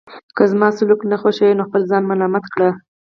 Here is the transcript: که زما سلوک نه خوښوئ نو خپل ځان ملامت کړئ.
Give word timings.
که 0.35 0.43
زما 0.51 0.67
سلوک 0.77 1.01
نه 1.11 1.17
خوښوئ 1.21 1.53
نو 1.57 1.63
خپل 1.67 1.81
ځان 1.89 2.03
ملامت 2.11 2.45
کړئ. 2.53 2.69